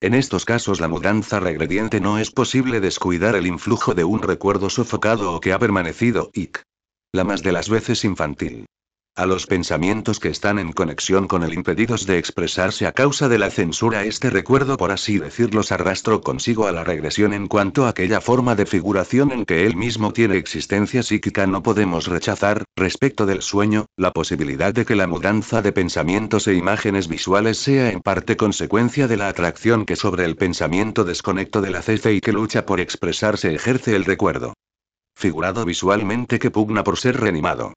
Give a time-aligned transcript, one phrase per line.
[0.00, 4.68] En estos casos la mudanza regrediente no es posible descuidar el influjo de un recuerdo
[4.68, 6.62] sofocado o que ha permanecido, ic.
[7.12, 8.66] La más de las veces infantil
[9.16, 13.38] a los pensamientos que están en conexión con el impedidos de expresarse a causa de
[13.38, 14.04] la censura.
[14.04, 18.20] Este recuerdo, por así decirlo, se arrastró consigo a la regresión en cuanto a aquella
[18.20, 21.46] forma de figuración en que él mismo tiene existencia psíquica.
[21.46, 26.54] No podemos rechazar, respecto del sueño, la posibilidad de que la mudanza de pensamientos e
[26.54, 31.70] imágenes visuales sea en parte consecuencia de la atracción que sobre el pensamiento desconecto de
[31.70, 34.52] la cece y que lucha por expresarse ejerce el recuerdo.
[35.16, 37.72] Figurado visualmente que pugna por ser reanimado.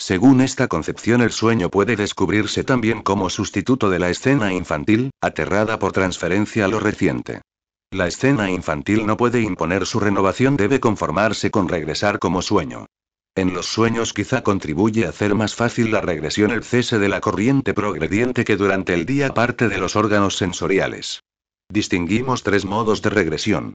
[0.00, 5.78] Según esta concepción el sueño puede descubrirse también como sustituto de la escena infantil, aterrada
[5.78, 7.42] por transferencia a lo reciente.
[7.90, 12.86] La escena infantil no puede imponer su renovación, debe conformarse con regresar como sueño.
[13.34, 17.20] En los sueños quizá contribuye a hacer más fácil la regresión el cese de la
[17.20, 21.20] corriente progrediente que durante el día parte de los órganos sensoriales.
[21.68, 23.74] Distinguimos tres modos de regresión.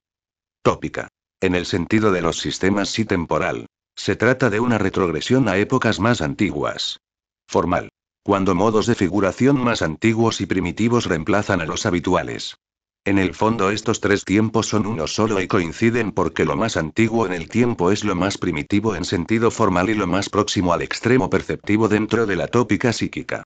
[0.63, 1.07] Tópica.
[1.39, 3.67] En el sentido de los sistemas sí temporal.
[3.95, 6.99] Se trata de una retrogresión a épocas más antiguas.
[7.47, 7.89] Formal.
[8.23, 12.57] Cuando modos de figuración más antiguos y primitivos reemplazan a los habituales.
[13.05, 17.27] En el fondo estos tres tiempos son uno solo y coinciden porque lo más antiguo
[17.27, 20.81] en el tiempo es lo más primitivo en sentido formal y lo más próximo al
[20.81, 23.43] extremo perceptivo dentro de la tópica psíquica.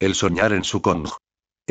[0.00, 1.12] El soñar en su conj.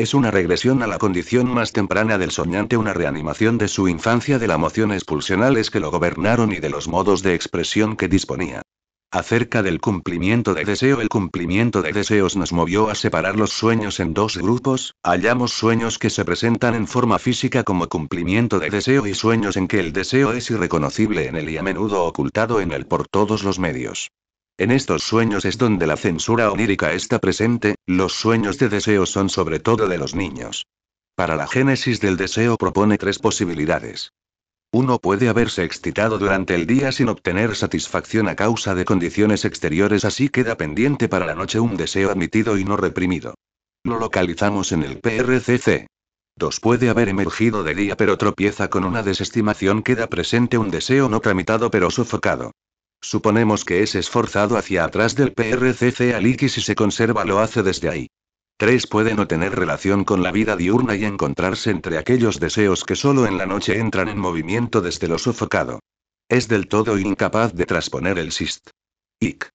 [0.02, 4.40] Es una regresión a la condición más temprana del soñante, una reanimación de su infancia
[4.40, 8.62] de las emociones pulsionales que lo gobernaron y de los modos de expresión que disponía.
[9.12, 14.00] Acerca del cumplimiento de deseo, el cumplimiento de deseos nos movió a separar los sueños
[14.00, 19.06] en dos grupos, hallamos sueños que se presentan en forma física como cumplimiento de deseo
[19.06, 22.72] y sueños en que el deseo es irreconocible en él y a menudo ocultado en
[22.72, 24.10] él por todos los medios.
[24.62, 29.28] En estos sueños es donde la censura onírica está presente, los sueños de deseo son
[29.28, 30.68] sobre todo de los niños.
[31.16, 34.12] Para la génesis del deseo propone tres posibilidades.
[34.72, 40.04] Uno puede haberse excitado durante el día sin obtener satisfacción a causa de condiciones exteriores,
[40.04, 43.34] así queda pendiente para la noche un deseo admitido y no reprimido.
[43.82, 45.88] Lo localizamos en el PRCC.
[46.36, 46.60] 2.
[46.60, 51.18] Puede haber emergido de día pero tropieza con una desestimación, queda presente un deseo no
[51.18, 52.52] tramitado pero sofocado.
[53.02, 57.62] Suponemos que es esforzado hacia atrás del PRCC al y si se conserva lo hace
[57.62, 58.06] desde ahí.
[58.58, 58.86] 3.
[58.86, 63.26] Puede no tener relación con la vida diurna y encontrarse entre aquellos deseos que solo
[63.26, 65.80] en la noche entran en movimiento desde lo sofocado.
[66.28, 68.70] Es del todo incapaz de transponer el SIST.
[69.18, 69.50] IC.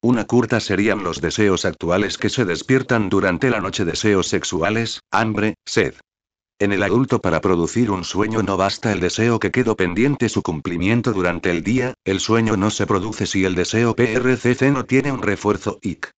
[0.00, 5.54] Una curta serían los deseos actuales que se despiertan durante la noche, deseos sexuales, hambre,
[5.66, 5.94] sed.
[6.58, 10.42] En el adulto para producir un sueño no basta el deseo que quedó pendiente su
[10.42, 15.12] cumplimiento durante el día, el sueño no se produce si el deseo PRCC no tiene
[15.12, 16.10] un refuerzo IC.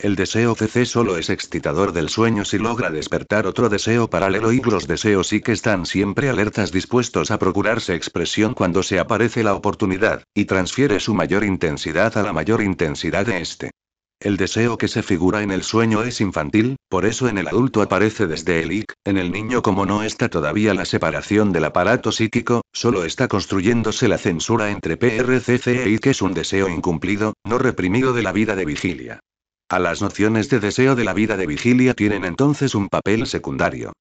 [0.00, 4.60] El deseo CC solo es excitador del sueño si logra despertar otro deseo paralelo y
[4.62, 10.24] los deseos IC están siempre alertas dispuestos a procurarse expresión cuando se aparece la oportunidad,
[10.34, 13.70] y transfiere su mayor intensidad a la mayor intensidad de este.
[14.20, 17.82] El deseo que se figura en el sueño es infantil, por eso en el adulto
[17.82, 22.10] aparece desde el IC, en el niño como no está todavía la separación del aparato
[22.10, 27.58] psíquico, solo está construyéndose la censura entre PRCC e IC es un deseo incumplido, no
[27.58, 29.20] reprimido de la vida de vigilia.
[29.68, 33.92] A las nociones de deseo de la vida de vigilia tienen entonces un papel secundario.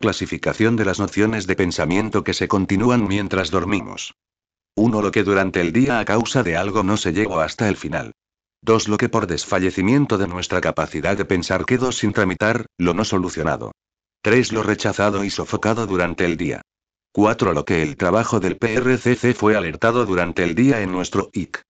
[0.00, 4.14] Clasificación de las nociones de pensamiento que se continúan mientras dormimos.
[4.76, 5.02] 1.
[5.02, 8.12] Lo que durante el día a causa de algo no se llegó hasta el final.
[8.62, 8.88] 2.
[8.88, 13.72] Lo que por desfallecimiento de nuestra capacidad de pensar quedó sin tramitar, lo no solucionado.
[14.22, 14.52] 3.
[14.52, 16.62] Lo rechazado y sofocado durante el día.
[17.12, 17.52] 4.
[17.52, 21.62] Lo que el trabajo del PRCC fue alertado durante el día en nuestro IC.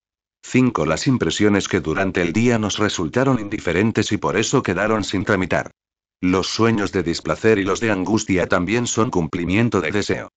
[0.43, 0.87] 5.
[0.87, 5.71] Las impresiones que durante el día nos resultaron indiferentes y por eso quedaron sin tramitar.
[6.21, 10.31] Los sueños de displacer y los de angustia también son cumplimiento de deseo.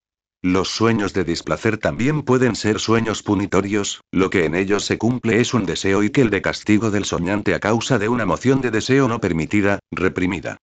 [0.44, 5.40] Los sueños de displacer también pueden ser sueños punitorios, lo que en ellos se cumple
[5.40, 8.60] es un deseo y que el de castigo del soñante a causa de una emoción
[8.60, 10.58] de deseo no permitida, reprimida.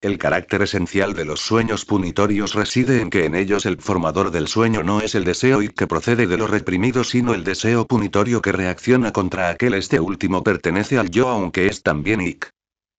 [0.00, 4.48] El carácter esencial de los sueños punitorios reside en que en ellos el formador del
[4.48, 8.40] sueño no es el deseo y que procede de lo reprimido, sino el deseo punitorio
[8.40, 9.74] que reacciona contra aquel.
[9.74, 12.48] Este último pertenece al yo, aunque es también ik.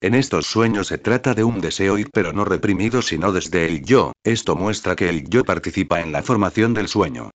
[0.01, 3.83] En estos sueños se trata de un deseo ir pero no reprimido sino desde el
[3.83, 7.31] yo, esto muestra que el yo participa en la formación del sueño.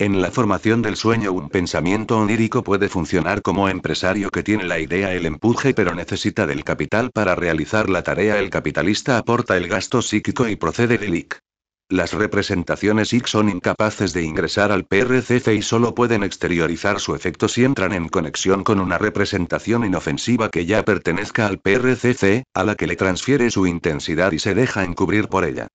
[0.00, 4.80] En la formación del sueño un pensamiento onírico puede funcionar como empresario que tiene la
[4.80, 9.68] idea el empuje pero necesita del capital para realizar la tarea el capitalista aporta el
[9.68, 11.38] gasto psíquico y procede del IC.
[11.90, 17.48] Las representaciones X son incapaces de ingresar al PRCC y solo pueden exteriorizar su efecto
[17.48, 22.74] si entran en conexión con una representación inofensiva que ya pertenezca al PRCC, a la
[22.74, 25.68] que le transfiere su intensidad y se deja encubrir por ella.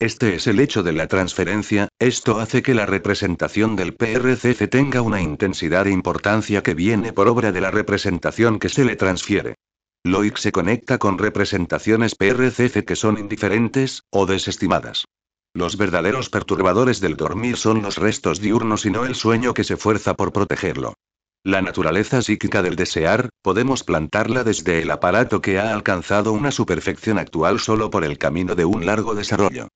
[0.00, 5.02] Este es el hecho de la transferencia, esto hace que la representación del PRCC tenga
[5.02, 9.54] una intensidad e importancia que viene por obra de la representación que se le transfiere.
[10.02, 15.04] Loic se conecta con representaciones PRCC que son indiferentes, o desestimadas.
[15.52, 19.76] Los verdaderos perturbadores del dormir son los restos diurnos y no el sueño que se
[19.76, 20.94] fuerza por protegerlo.
[21.42, 27.18] La naturaleza psíquica del desear, podemos plantarla desde el aparato que ha alcanzado una superfección
[27.18, 29.68] actual solo por el camino de un largo desarrollo.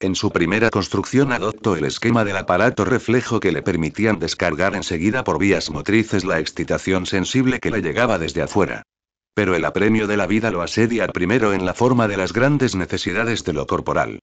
[0.00, 5.24] En su primera construcción adoptó el esquema del aparato reflejo que le permitían descargar enseguida
[5.24, 8.82] por vías motrices la excitación sensible que le llegaba desde afuera.
[9.32, 12.74] Pero el apremio de la vida lo asedia primero en la forma de las grandes
[12.74, 14.18] necesidades de lo corporal.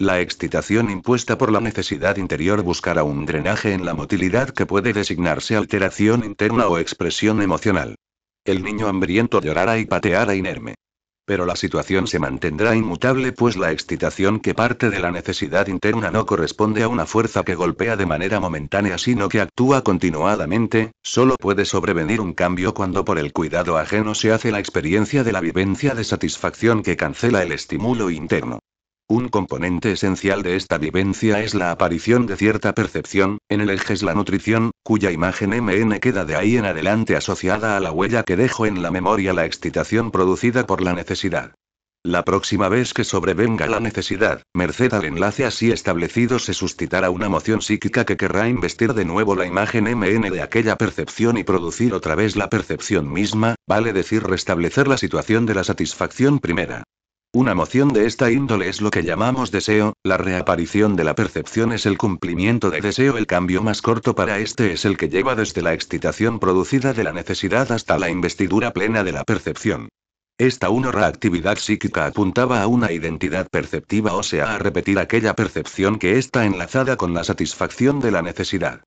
[0.00, 4.94] La excitación impuesta por la necesidad interior buscará un drenaje en la motilidad que puede
[4.94, 7.96] designarse alteración interna o expresión emocional.
[8.46, 10.74] El niño hambriento llorará y pateará inerme.
[11.26, 16.10] Pero la situación se mantendrá inmutable pues la excitación que parte de la necesidad interna
[16.10, 21.36] no corresponde a una fuerza que golpea de manera momentánea sino que actúa continuadamente, solo
[21.36, 25.42] puede sobrevenir un cambio cuando por el cuidado ajeno se hace la experiencia de la
[25.42, 28.60] vivencia de satisfacción que cancela el estímulo interno.
[29.10, 33.92] Un componente esencial de esta vivencia es la aparición de cierta percepción, en el eje
[33.92, 38.22] es la nutrición, cuya imagen MN queda de ahí en adelante asociada a la huella
[38.22, 41.56] que dejo en la memoria la excitación producida por la necesidad.
[42.04, 47.26] La próxima vez que sobrevenga la necesidad, merced al enlace así establecido se suscitará una
[47.26, 51.94] emoción psíquica que querrá investir de nuevo la imagen MN de aquella percepción y producir
[51.94, 56.84] otra vez la percepción misma, vale decir restablecer la situación de la satisfacción primera.
[57.32, 61.70] Una emoción de esta índole es lo que llamamos deseo, la reaparición de la percepción
[61.70, 65.36] es el cumplimiento de deseo, el cambio más corto para este es el que lleva
[65.36, 69.90] desde la excitación producida de la necesidad hasta la investidura plena de la percepción.
[70.38, 76.00] Esta una reactividad psíquica apuntaba a una identidad perceptiva o sea a repetir aquella percepción
[76.00, 78.82] que está enlazada con la satisfacción de la necesidad.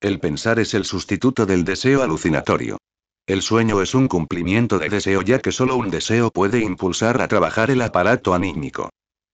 [0.00, 2.78] El pensar es el sustituto del deseo alucinatorio.
[3.28, 7.28] El sueño es un cumplimiento de deseo ya que solo un deseo puede impulsar a
[7.28, 8.88] trabajar el aparato anímico.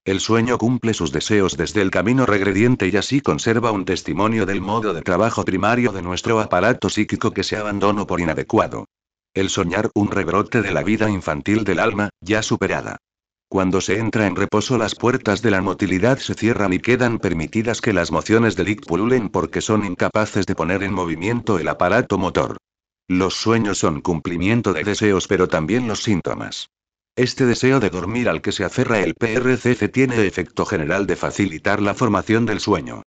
[0.04, 4.60] El sueño cumple sus deseos desde el camino regrediente y así conserva un testimonio del
[4.60, 8.86] modo de trabajo primario de nuestro aparato psíquico que se abandonó por inadecuado.
[9.32, 12.96] El soñar un rebrote de la vida infantil del alma, ya superada.
[13.48, 17.80] Cuando se entra en reposo las puertas de la motilidad se cierran y quedan permitidas
[17.80, 22.18] que las mociones del IC pululen porque son incapaces de poner en movimiento el aparato
[22.18, 22.56] motor.
[23.08, 26.70] Los sueños son cumplimiento de deseos pero también los síntomas.
[27.16, 31.82] Este deseo de dormir al que se aferra el PRCC tiene efecto general de facilitar
[31.82, 33.02] la formación del sueño.